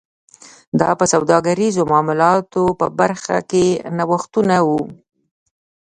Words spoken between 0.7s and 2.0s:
دا په سوداګریزو